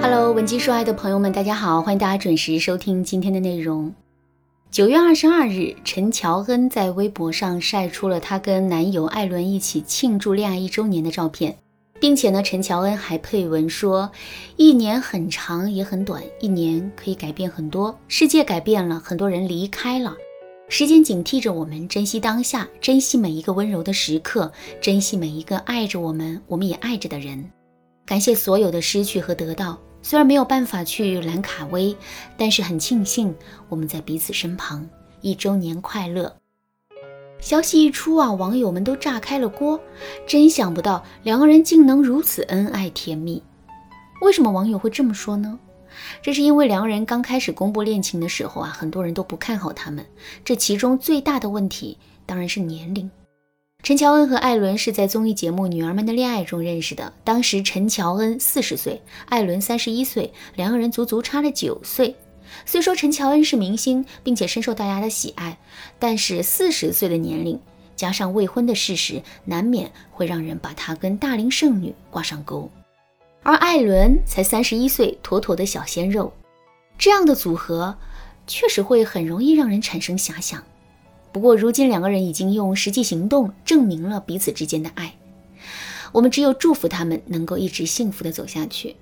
[0.00, 3.92] Hello，文姬说爱的朋友们，大家好，欢迎大家准时收听今天的内容。
[4.70, 11.58] 九月二十二日，陈乔恩在微博上晒出了她跟男友艾伦一起庆祝恋爱一周年的照片，
[11.98, 14.08] 并且呢，陈乔恩还配文说
[14.56, 20.14] ：“一年很长也很短，一年可以改变很多，世界改变了，很多人离开了，
[20.68, 27.50] 时间警惕着我们珍惜当下，珍惜每一个温柔的时刻，珍惜每一个爱着我们，我们也爱着的人，
[28.06, 31.96] 感谢所有的失去和得到。”虽然没有办法去兰卡威，
[32.36, 33.34] 但是很庆幸
[33.68, 34.88] 我们在彼此身旁。
[35.20, 36.34] 一周年快乐！
[37.40, 39.80] 消息一出啊，网友们都炸开了锅，
[40.26, 43.42] 真想不到两个人竟能如此恩爱甜蜜。
[44.22, 45.58] 为什么网友会这么说呢？
[46.22, 50.04] 这是因为两个人刚开始公布恋情的时候啊，很多人都不看好他们。
[50.44, 53.10] 这其中最大的问题当然是年龄。
[53.82, 57.12] 陈乔恩和艾伦是在综艺节目《女儿们的恋爱》中认识的。
[57.24, 62.14] 当时陈乔恩四十岁，艾伦三十一岁，两个人足足差了九岁。
[62.66, 65.56] 虽说陈乔恩是明星，并且深受大家的喜爱，
[65.98, 67.58] 但是四十岁的年龄
[67.96, 72.70] 加上未婚的事实，难免会让人把她跟大龄剩女挂上钩。
[73.42, 76.30] 而艾伦才三十一岁，妥妥的小鲜肉，
[76.98, 77.96] 这样的组合
[78.46, 80.62] 确实会很容易让人产生遐想。
[81.32, 85.14] 不过，如今两个人已经用实际行动证明了彼此之间的爱，
[86.12, 88.96] 我们只有祝福他们能够一直幸福的走下去。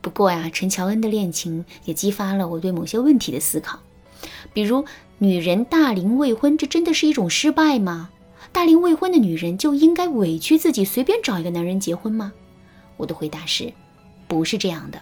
[0.00, 3.80] 不过呀，陈乔恩的恋情也激发了我对某些问题的思考，
[4.52, 4.84] 比如
[5.18, 8.10] 女人大龄未婚，这真的是一种失败吗？
[8.52, 12.32] 大龄未婚的女人就应该委屈自己随便找一个男人结婚吗？
[12.96, 13.72] 我的回答是，
[14.28, 15.00] 不是这样的。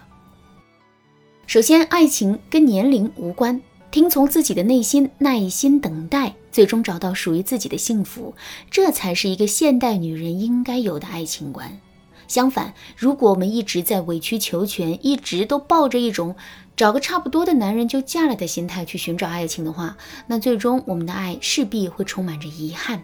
[1.46, 3.60] 首先，爱情跟年龄无关。
[3.91, 8.34] 听从自己的内心，耐心等待，最终找到属于自己的幸福，
[8.70, 11.80] 这才是一个现代女人应该有的爱情观。
[12.28, 16.36] 相反，如果我们一直在委曲求全，一直都抱着一种
[16.77, 19.97] 找个差不多的男人就嫁了的心态去寻找爱情的话，
[20.28, 23.03] 那最终我们的爱势必会充满着遗憾。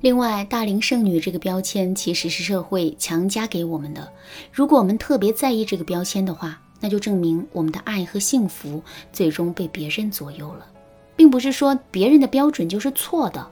[0.00, 4.12] 另外，大龄剩女这个标签其实是社会强加给我们的，
[4.52, 6.60] 如果我们特别在意这个标签的话。
[6.80, 8.82] 那就证明我们的爱和幸福
[9.12, 10.66] 最终被别人左右了，
[11.16, 13.50] 并不是说别人的标准就是错的，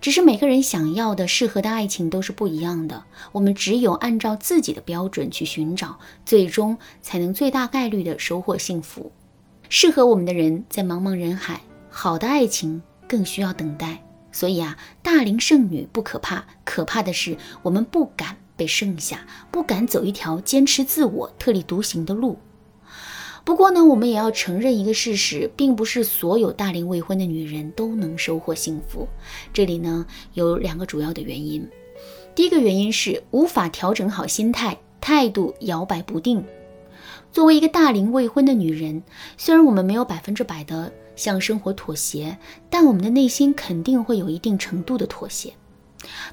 [0.00, 3.04] 只是每个人想要的、适合的爱情都是不一样的。
[3.32, 9.12] 我们只有按照自己的标准去寻找，最终才能最大概率的收获幸福。
[9.68, 11.60] 适合我们的人在茫茫人海，
[11.90, 14.02] 好的爱情更需要等待。
[14.32, 22.38] 所以啊，大龄剩女不可怕，可怕的是我们不敢被剩下，不敢走一条坚持自我、特立独行的路。
[23.46, 29.06] 不过呢，我们也要承认一个事实，并不是所有大龄未婚的女人都能收获幸福。
[29.52, 31.64] 这里呢有两个主要的原因。
[32.34, 36.44] 第一个原因是无法调整好心态，态度摇摆不定。
[37.30, 39.04] 作为一个大龄未婚的女人，
[39.38, 42.36] 虽然我们没有百分之百的向生活妥协，
[42.68, 45.52] 但我们的内心肯定会有一定程度的妥协。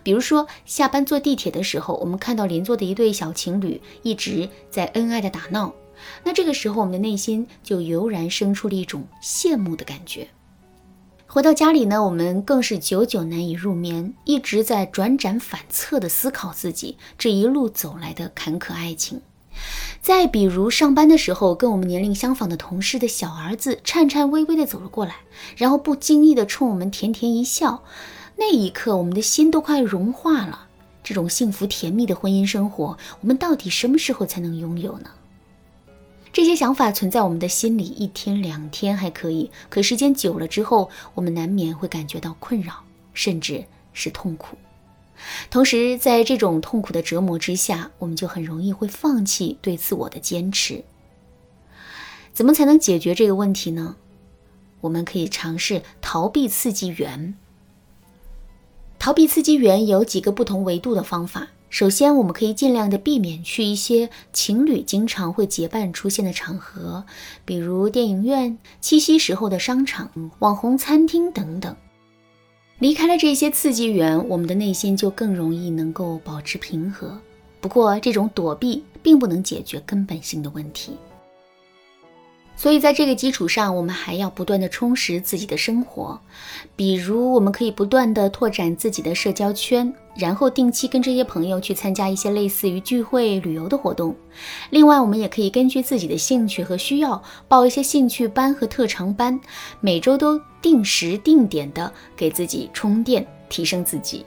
[0.01, 5.71] 比如说，下班坐地铁的时候，我们看到邻座的一对小情侣一直在恩爱的打闹。
[6.23, 10.27] 那这个时候，我们的内心就油然生出了一种羡慕的感觉。
[11.27, 19.21] 回到家里呢，我们更是久久难以入眠，一直在转辗反侧的思考自己这一路走来的坎坷爱情。
[20.01, 25.17] 再比如，上班的时候，跟我们年龄相仿的同事的小儿子颤颤巍巍地走了过来，
[25.55, 27.83] 然后不经意地冲我们甜甜一笑，
[28.35, 30.67] 那一刻，我们的心都快融化了。
[31.03, 35.09] 这种幸福甜蜜的婚姻生活，我们到底什么时候才能拥有呢？
[36.33, 42.83] 这些想法存在我们的心里一天两天还可以，可时间久了之后，我们难免会感觉到困扰，
[43.13, 43.63] 甚至
[43.93, 44.57] 是痛苦。
[45.51, 50.83] 同时，在这种痛苦的折磨之下，我们就很容易会放弃对自我的坚持。
[52.33, 53.95] 怎么才能解决这个问题呢？
[54.81, 57.35] 我们可以尝试逃避刺激源。
[58.97, 61.49] 逃避刺激源有几个不同维度的方法。
[61.73, 67.03] 首先，我们可以尽量的避免去一些情侣经常会结伴出现的场合，
[67.45, 70.07] 比如电影院、七夕时候的商场、
[70.37, 71.75] 网红餐厅等等。
[72.77, 77.19] 离开了这些刺激源，我们的内心就更容易能够保持平和。
[77.59, 80.91] 不过，这种躲避并不能解决根本性的问题。
[82.63, 86.17] 所以，在这个基础上，我们还要不断的充实自己的生活，
[86.77, 94.15] 比如，我们可以不断的拓展自己的社交圈，然后定期跟这些朋友去参加一些类似于聚会、旅游的活动。
[94.69, 99.37] 另外，我们也可以根据自己的兴趣和需要，报一些兴趣班和特长班，
[99.81, 104.25] 每周都定时定点的给自己充电，提升自己。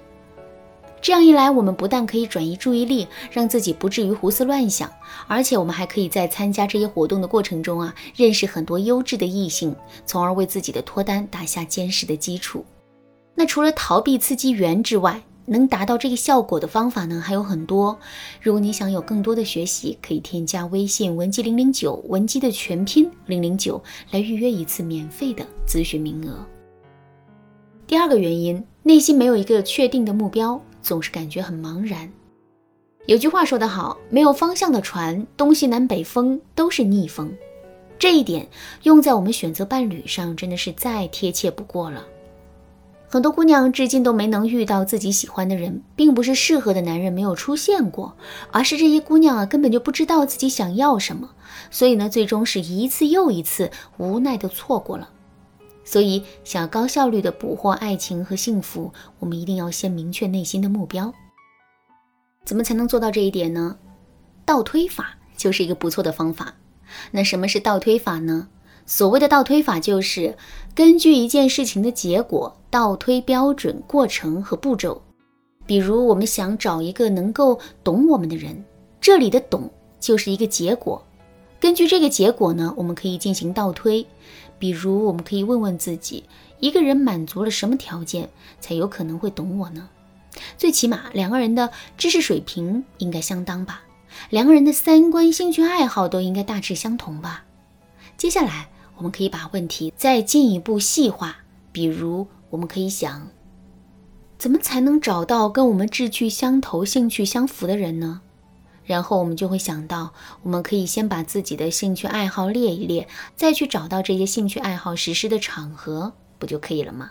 [1.01, 4.91] 这样一来，我们不但可以转移注意力，让自己不至于胡思乱想，
[5.29, 12.65] 而且我们还可以在参加这些活动的过程中啊，认识很多优质的异性，从而为自己的脱单打下坚实的基础。
[13.35, 17.97] 那除了逃避刺激源之外，能达到这个效果的方法呢还有很多。
[18.43, 26.45] 如果你想有更多的学习，可以添加微信文姬零零九，文姬的全拼零零九，来预约一次免费的咨询名额。
[27.87, 30.61] 第二个原因，内心没有一个确定的目标。
[30.87, 32.09] 总是感觉很茫然。
[33.07, 37.33] 有句话说得好，没有方向的船，东西南北风都是逆风。
[37.99, 38.47] 这一点
[38.85, 42.05] 用在我们选择伴侣上，真的是再贴切不过了。
[43.09, 48.17] 很多姑娘至今都没能遇到自己喜欢的人，并不是适合的男人没有出现过，
[48.53, 51.31] 而是这些姑娘啊根本就不知道自己想要什么，
[51.71, 55.09] 所以呢，最终是一次又一次无奈的错过了。
[55.87, 61.15] 所以，想要高效率的捕获爱情和幸福，我们一定要先明确内心的目标。
[62.45, 63.79] 怎么才能做到这一点呢？
[64.45, 66.53] 倒推法就是一个不错的方法。
[67.13, 68.49] 那什么是倒推法呢？
[68.85, 70.37] 所谓的倒推法，就是
[70.75, 75.01] 根据一件事情的结果倒推标准、过程和步骤。
[75.67, 78.65] 比如，我们想找一个能够懂我们的人，
[79.01, 79.69] 这里的“懂”
[79.99, 81.05] 就是一个结果。
[81.59, 84.07] 根据这个结果呢，我们可以进行倒推。
[84.59, 86.25] 比如，我们可以问问自己，
[86.61, 88.31] 一个人满足了什么条件
[88.61, 89.89] 才有可能会懂我呢？
[90.59, 93.83] 最起码两个人的知识水平应该相当吧，
[94.31, 97.45] 两个人的三观、兴趣爱好都应该大致相同吧。
[98.17, 101.37] 接下来，我们可以把问题再进一步细化，
[101.73, 103.29] 比如，我们可以想，
[104.39, 108.21] 怎么才能找到跟我们志趣相投、兴趣相符的人呢？
[108.87, 117.11] 然后我们就会想到，我们可以先把自己的兴趣爱好列一列，再去找到这些兴趣爱好实施的场合，不就可以了吗？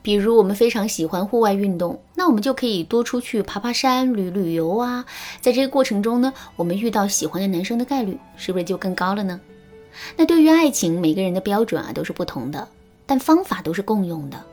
[0.00, 5.04] 比如我们非常喜欢户外运动，那我们就可以多出去爬爬山、旅旅游啊。
[5.40, 9.40] 在这个过程中呢，我们遇到喜欢的男生的概率是不是就更高了呢？
[10.16, 12.68] 那对于爱情，每个人的标准啊都是不同的，
[13.06, 14.44] 但方法都是共用的。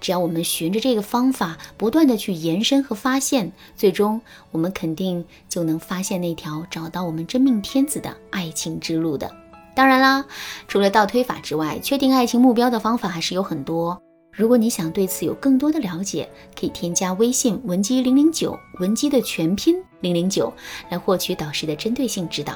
[0.00, 9.30] 只要我们循着这个方法不断的去延伸和发现，最终我们肯定就能发现那条找到我们真命天子的爱情之路的。
[9.74, 10.24] 当然啦，
[10.66, 14.00] 除了倒推法之外，确定爱情目标的方法还是有很多。
[14.32, 16.28] 如果你想对此有更多的了解，
[16.58, 20.52] 可以添加微信文姬零零九，文姬的全拼零零九，
[20.90, 22.54] 来获取导师的针对性指导。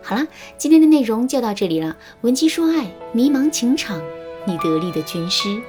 [0.00, 0.26] 好啦，
[0.56, 1.96] 今天的内容就到这里了。
[2.20, 4.00] 文姬说爱，迷茫情场，
[4.46, 5.60] 你得力的军师。